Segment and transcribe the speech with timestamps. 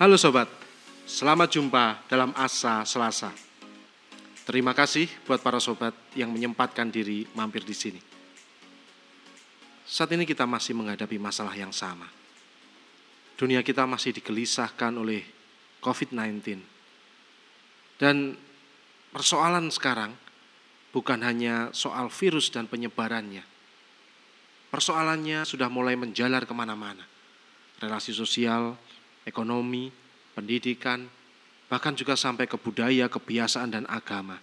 [0.00, 0.48] Halo sobat,
[1.04, 3.36] selamat jumpa dalam Asa Selasa.
[4.48, 8.00] Terima kasih buat para sobat yang menyempatkan diri mampir di sini.
[9.84, 12.08] Saat ini kita masih menghadapi masalah yang sama.
[13.36, 15.20] Dunia kita masih digelisahkan oleh
[15.84, 16.64] COVID-19.
[18.00, 18.40] Dan
[19.12, 20.16] persoalan sekarang
[20.96, 23.44] bukan hanya soal virus dan penyebarannya.
[24.72, 27.04] Persoalannya sudah mulai menjalar ke mana-mana.
[27.84, 28.80] Relasi sosial,
[29.24, 29.92] ekonomi,
[30.32, 31.04] pendidikan,
[31.70, 34.40] bahkan juga sampai ke budaya, kebiasaan, dan agama.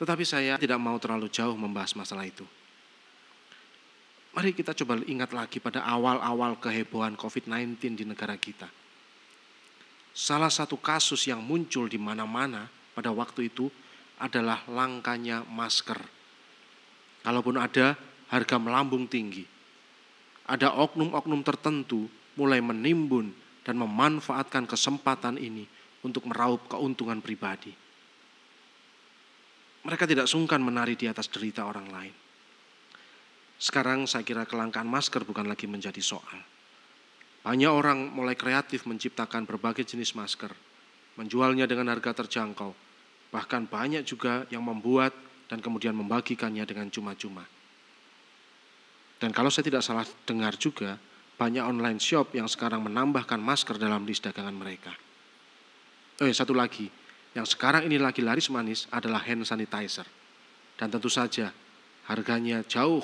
[0.00, 2.46] Tetapi saya tidak mau terlalu jauh membahas masalah itu.
[4.30, 8.70] Mari kita coba ingat lagi pada awal-awal kehebohan COVID-19 di negara kita.
[10.14, 13.66] Salah satu kasus yang muncul di mana-mana pada waktu itu
[14.22, 15.98] adalah langkanya masker.
[17.26, 17.98] Kalaupun ada,
[18.30, 19.42] harga melambung tinggi.
[20.46, 22.06] Ada oknum-oknum tertentu
[22.38, 23.32] mulai menimbun
[23.64, 25.66] dan memanfaatkan kesempatan ini
[26.04, 27.72] untuk meraup keuntungan pribadi.
[29.80, 32.14] Mereka tidak sungkan menari di atas derita orang lain.
[33.60, 36.40] Sekarang saya kira kelangkaan masker bukan lagi menjadi soal.
[37.40, 40.52] Banyak orang mulai kreatif menciptakan berbagai jenis masker,
[41.16, 42.72] menjualnya dengan harga terjangkau.
[43.32, 45.16] Bahkan banyak juga yang membuat
[45.48, 47.44] dan kemudian membagikannya dengan cuma-cuma.
[49.20, 50.96] Dan kalau saya tidak salah dengar juga,
[51.40, 54.92] banyak online shop yang sekarang menambahkan masker dalam list dagangan mereka.
[56.20, 56.92] Ya, satu lagi,
[57.32, 60.04] yang sekarang ini lagi laris manis adalah hand sanitizer.
[60.76, 61.48] Dan tentu saja
[62.12, 63.00] harganya jauh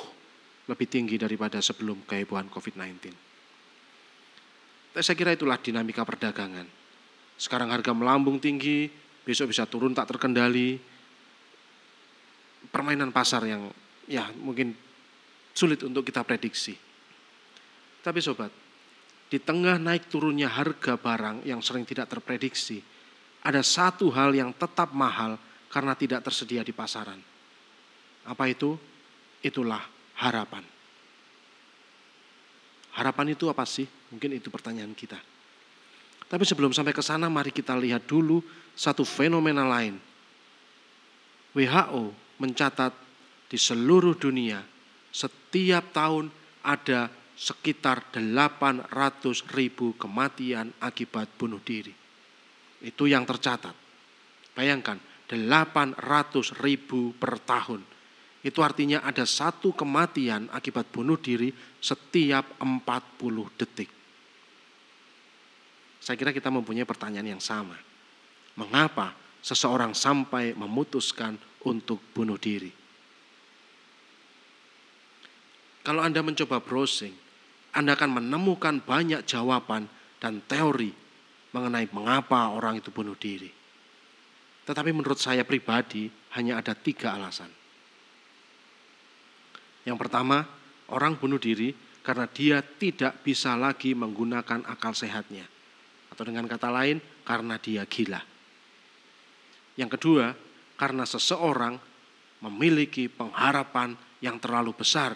[0.69, 3.09] lebih tinggi daripada sebelum kehebohan COVID-19.
[5.01, 6.69] Saya kira itulah dinamika perdagangan.
[7.41, 8.89] Sekarang harga melambung tinggi,
[9.25, 10.77] besok bisa turun tak terkendali.
[12.69, 13.69] Permainan pasar yang
[14.05, 14.77] ya mungkin
[15.57, 16.86] sulit untuk kita prediksi.
[18.07, 18.55] Tapi sobat,
[19.27, 22.79] di tengah naik turunnya harga barang yang sering tidak terprediksi,
[23.43, 25.35] ada satu hal yang tetap mahal
[25.67, 27.19] karena tidak tersedia di pasaran.
[28.31, 28.79] Apa itu?
[29.43, 29.83] Itulah
[30.23, 30.63] harapan.
[32.95, 33.91] Harapan itu apa sih?
[34.15, 35.19] Mungkin itu pertanyaan kita.
[36.31, 38.39] Tapi sebelum sampai ke sana, mari kita lihat dulu
[38.79, 39.99] satu fenomena lain.
[41.59, 42.95] WHO mencatat
[43.51, 44.63] di seluruh dunia
[45.11, 46.31] setiap tahun
[46.63, 48.89] ada sekitar 800
[49.53, 51.93] ribu kematian akibat bunuh diri.
[52.81, 53.77] Itu yang tercatat.
[54.57, 54.97] Bayangkan,
[55.29, 56.01] 800
[56.65, 57.85] ribu per tahun.
[58.41, 61.53] Itu artinya ada satu kematian akibat bunuh diri
[61.83, 63.91] setiap 40 detik.
[66.01, 67.75] Saya kira kita mempunyai pertanyaan yang sama.
[68.57, 71.35] Mengapa seseorang sampai memutuskan
[71.67, 72.71] untuk bunuh diri?
[75.83, 77.26] Kalau Anda mencoba browsing,
[77.77, 79.85] anda akan menemukan banyak jawaban
[80.17, 80.89] dan teori
[81.53, 83.53] mengenai mengapa orang itu bunuh diri.
[84.65, 87.53] Tetapi menurut saya pribadi hanya ada tiga alasan.
[89.85, 90.43] Yang pertama,
[90.91, 91.71] orang bunuh diri
[92.01, 95.45] karena dia tidak bisa lagi menggunakan akal sehatnya.
[96.11, 98.19] Atau dengan kata lain, karena dia gila.
[99.77, 100.33] Yang kedua,
[100.81, 101.77] karena seseorang
[102.41, 103.95] memiliki pengharapan
[104.25, 105.15] yang terlalu besar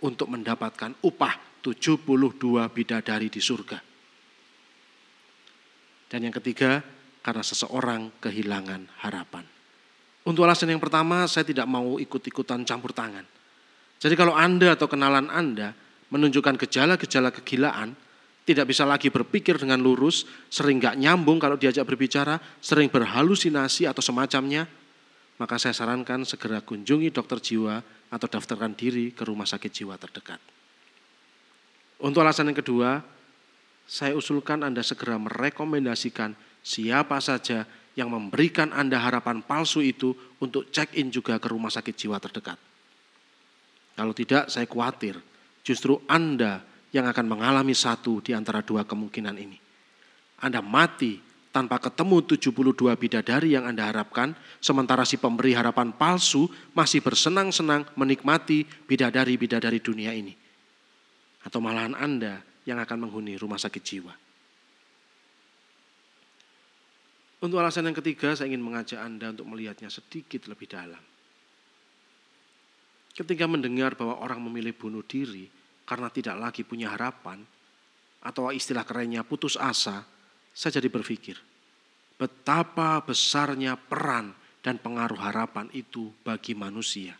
[0.00, 3.80] untuk mendapatkan upah 72 bidadari di surga.
[6.12, 6.84] Dan yang ketiga,
[7.24, 9.48] karena seseorang kehilangan harapan.
[10.28, 13.24] Untuk alasan yang pertama, saya tidak mau ikut-ikutan campur tangan.
[13.96, 15.72] Jadi kalau Anda atau kenalan Anda
[16.12, 17.96] menunjukkan gejala-gejala kegilaan,
[18.44, 24.04] tidak bisa lagi berpikir dengan lurus, sering gak nyambung kalau diajak berbicara, sering berhalusinasi atau
[24.04, 24.68] semacamnya,
[25.40, 27.80] maka saya sarankan segera kunjungi dokter jiwa
[28.12, 30.63] atau daftarkan diri ke rumah sakit jiwa terdekat.
[32.02, 33.02] Untuk alasan yang kedua,
[33.84, 41.12] saya usulkan Anda segera merekomendasikan siapa saja yang memberikan Anda harapan palsu itu untuk check-in
[41.14, 42.58] juga ke rumah sakit jiwa terdekat.
[43.94, 45.20] Kalau tidak, saya khawatir
[45.62, 49.58] justru Anda yang akan mengalami satu di antara dua kemungkinan ini.
[50.42, 51.22] Anda mati
[51.54, 58.66] tanpa ketemu 72 bidadari yang Anda harapkan, sementara si pemberi harapan palsu masih bersenang-senang menikmati
[58.90, 60.43] bidadari-bidadari dunia ini
[61.44, 64.14] atau malahan Anda yang akan menghuni rumah sakit jiwa.
[67.44, 71.04] Untuk alasan yang ketiga, saya ingin mengajak Anda untuk melihatnya sedikit lebih dalam.
[73.12, 75.46] Ketika mendengar bahwa orang memilih bunuh diri
[75.84, 77.44] karena tidak lagi punya harapan,
[78.24, 80.08] atau istilah kerennya putus asa,
[80.56, 81.36] saya jadi berpikir,
[82.16, 84.32] betapa besarnya peran
[84.64, 87.12] dan pengaruh harapan itu bagi manusia.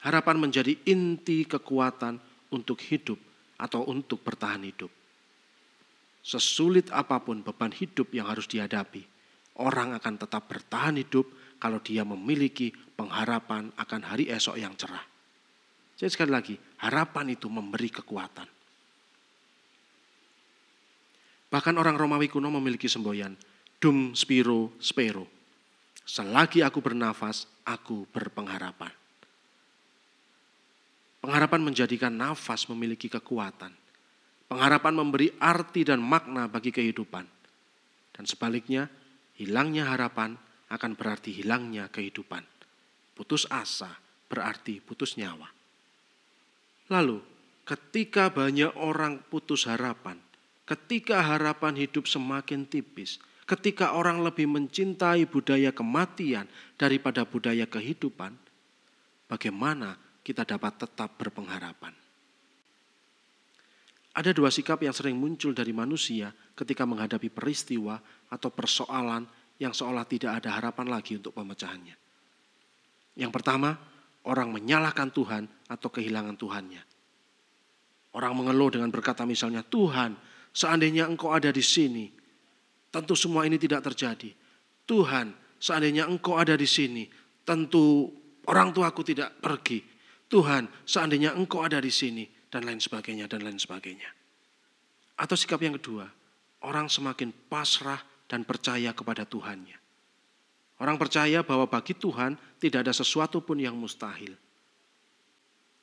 [0.00, 2.16] Harapan menjadi inti kekuatan
[2.54, 3.18] untuk hidup
[3.58, 4.90] atau untuk bertahan hidup.
[6.18, 9.00] sesulit apa pun beban hidup yang harus dihadapi,
[9.64, 11.24] orang akan tetap bertahan hidup
[11.56, 12.68] kalau dia memiliki
[13.00, 15.00] pengharapan akan hari esok yang cerah.
[15.96, 16.54] Jadi sekali lagi,
[16.84, 18.46] harapan itu memberi kekuatan.
[21.48, 23.32] Bahkan orang Romawi kuno memiliki semboyan,
[23.80, 25.24] dum spiro spero.
[26.04, 28.97] Selagi aku bernafas, aku berpengharapan.
[31.18, 33.74] Pengharapan menjadikan nafas memiliki kekuatan.
[34.48, 37.26] Pengharapan memberi arti dan makna bagi kehidupan.
[38.14, 38.88] Dan sebaliknya,
[39.36, 40.38] hilangnya harapan
[40.70, 42.46] akan berarti hilangnya kehidupan.
[43.18, 43.98] Putus asa
[44.30, 45.50] berarti putus nyawa.
[46.88, 47.20] Lalu,
[47.68, 50.16] ketika banyak orang putus harapan,
[50.64, 56.48] ketika harapan hidup semakin tipis, ketika orang lebih mencintai budaya kematian
[56.80, 58.36] daripada budaya kehidupan,
[59.28, 61.96] bagaimana kita dapat tetap berpengharapan.
[64.12, 67.96] Ada dua sikap yang sering muncul dari manusia ketika menghadapi peristiwa
[68.28, 69.24] atau persoalan
[69.56, 71.96] yang seolah tidak ada harapan lagi untuk pemecahannya.
[73.16, 73.72] Yang pertama,
[74.28, 76.82] orang menyalahkan Tuhan atau kehilangan Tuhannya.
[78.12, 80.12] Orang mengeluh dengan berkata misalnya, Tuhan,
[80.52, 82.12] seandainya engkau ada di sini,
[82.92, 84.34] tentu semua ini tidak terjadi.
[84.84, 87.06] Tuhan, seandainya engkau ada di sini,
[87.46, 88.12] tentu
[88.44, 89.97] orang tuaku tidak pergi.
[90.28, 94.08] Tuhan, seandainya engkau ada di sini, dan lain sebagainya, dan lain sebagainya.
[95.18, 96.04] Atau sikap yang kedua,
[96.64, 99.76] orang semakin pasrah dan percaya kepada Tuhannya.
[100.78, 104.36] Orang percaya bahwa bagi Tuhan tidak ada sesuatu pun yang mustahil.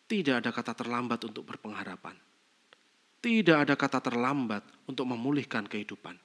[0.06, 2.16] Tidak ada kata terlambat untuk berpengharapan.
[3.20, 6.16] Tidak ada kata terlambat untuk memulihkan kehidupan.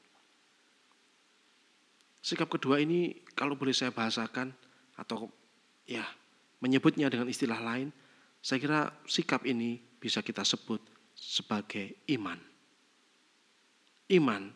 [2.20, 4.52] Sikap kedua ini kalau boleh saya bahasakan
[5.00, 5.32] atau
[5.88, 6.04] ya
[6.60, 7.88] menyebutnya dengan istilah lain,
[8.40, 10.80] saya kira sikap ini bisa kita sebut
[11.12, 12.40] sebagai iman.
[14.10, 14.50] Iman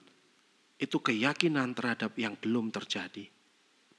[0.80, 3.28] itu keyakinan terhadap yang belum terjadi,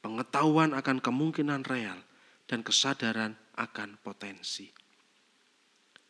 [0.03, 1.97] pengetahuan akan kemungkinan real,
[2.45, 4.69] dan kesadaran akan potensi.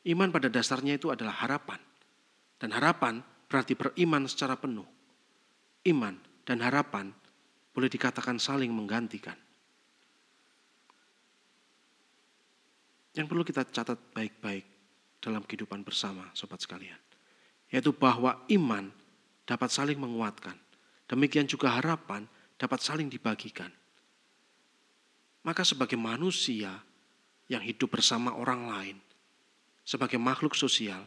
[0.06, 1.80] Iman pada dasarnya itu adalah harapan,
[2.58, 4.88] dan harapan berarti beriman secara penuh.
[5.86, 7.14] Iman dan harapan
[7.76, 9.38] boleh dikatakan saling menggantikan.
[13.16, 14.68] Yang perlu kita catat baik-baik
[15.24, 17.00] dalam kehidupan bersama, sobat sekalian,
[17.72, 18.92] yaitu bahwa iman
[19.48, 20.54] dapat saling menguatkan.
[21.08, 22.28] Demikian juga harapan
[22.60, 23.72] dapat saling dibagikan.
[25.46, 26.74] Maka sebagai manusia
[27.48, 28.98] yang hidup bersama orang lain,
[29.86, 31.06] sebagai makhluk sosial,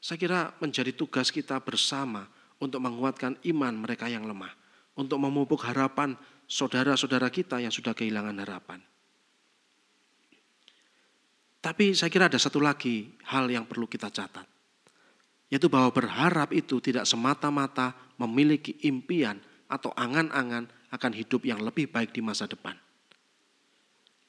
[0.00, 2.24] saya kira menjadi tugas kita bersama
[2.56, 4.52] untuk menguatkan iman mereka yang lemah,
[4.96, 6.16] untuk memupuk harapan
[6.48, 8.80] saudara-saudara kita yang sudah kehilangan harapan.
[11.66, 14.46] Tapi saya kira ada satu lagi hal yang perlu kita catat.
[15.50, 17.90] Yaitu bahwa berharap itu tidak semata-mata
[18.22, 22.78] memiliki impian atau angan-angan akan hidup yang lebih baik di masa depan.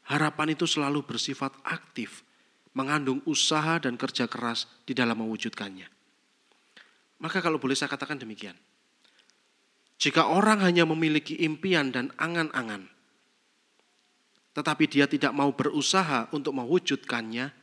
[0.10, 2.26] Harapan itu selalu bersifat aktif,
[2.74, 5.86] mengandung usaha dan kerja keras di dalam mewujudkannya.
[7.22, 8.58] Maka kalau boleh saya katakan demikian.
[10.02, 12.90] Jika orang hanya memiliki impian dan angan-angan,
[14.58, 17.54] tetapi dia tidak mau berusaha untuk mewujudkannya,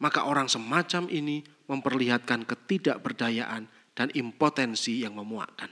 [0.00, 5.68] maka orang semacam ini memperlihatkan ketidakberdayaan dan impotensi yang memuakkan.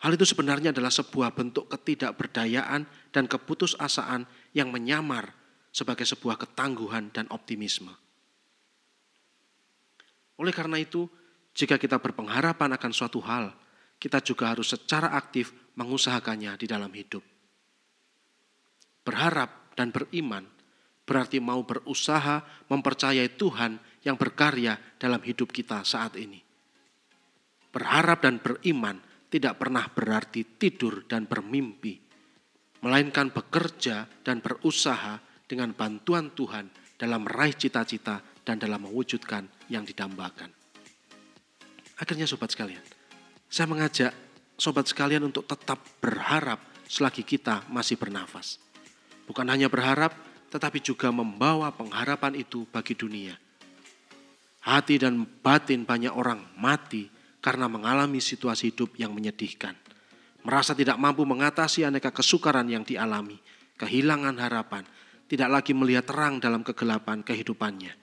[0.00, 4.24] Hal itu sebenarnya adalah sebuah bentuk ketidakberdayaan dan keputusasaan
[4.56, 5.36] yang menyamar
[5.68, 7.92] sebagai sebuah ketangguhan dan optimisme.
[10.40, 11.04] Oleh karena itu,
[11.52, 13.52] jika kita berpengharapan akan suatu hal,
[14.00, 17.35] kita juga harus secara aktif mengusahakannya di dalam hidup.
[19.06, 20.42] Berharap dan beriman
[21.06, 26.42] berarti mau berusaha mempercayai Tuhan yang berkarya dalam hidup kita saat ini.
[27.70, 28.98] Berharap dan beriman
[29.30, 31.94] tidak pernah berarti tidur dan bermimpi,
[32.82, 36.66] melainkan bekerja dan berusaha dengan bantuan Tuhan
[36.98, 40.50] dalam meraih cita-cita dan dalam mewujudkan yang didambakan.
[42.02, 42.82] Akhirnya sobat sekalian,
[43.46, 44.12] saya mengajak
[44.58, 48.65] sobat sekalian untuk tetap berharap selagi kita masih bernafas.
[49.26, 50.14] Bukan hanya berharap,
[50.48, 53.34] tetapi juga membawa pengharapan itu bagi dunia.
[54.66, 57.06] Hati dan batin banyak orang mati
[57.38, 59.74] karena mengalami situasi hidup yang menyedihkan.
[60.42, 63.38] Merasa tidak mampu mengatasi aneka kesukaran yang dialami,
[63.78, 64.86] kehilangan harapan,
[65.26, 67.94] tidak lagi melihat terang dalam kegelapan kehidupannya.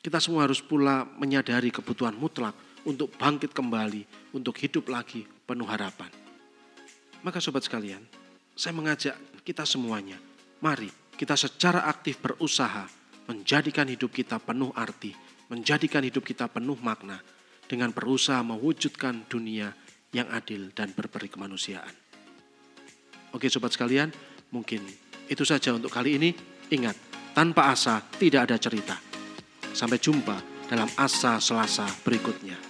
[0.00, 2.56] Kita semua harus pula menyadari kebutuhan mutlak
[2.88, 6.08] untuk bangkit kembali, untuk hidup lagi penuh harapan.
[7.20, 8.00] Maka sobat sekalian,
[8.58, 9.14] saya mengajak
[9.46, 10.18] kita semuanya,
[10.58, 12.90] mari kita secara aktif berusaha
[13.30, 15.14] menjadikan hidup kita penuh arti,
[15.46, 17.22] menjadikan hidup kita penuh makna
[17.70, 19.70] dengan berusaha mewujudkan dunia
[20.10, 21.94] yang adil dan berberi kemanusiaan.
[23.30, 24.10] Oke sobat sekalian,
[24.50, 24.82] mungkin
[25.30, 26.34] itu saja untuk kali ini.
[26.68, 26.96] Ingat,
[27.38, 28.98] tanpa asa tidak ada cerita.
[29.70, 32.67] Sampai jumpa dalam asa selasa berikutnya.